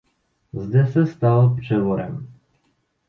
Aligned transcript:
Zde 0.53 0.87
se 0.91 1.05
stal 1.07 1.55
převorem. 1.55 2.27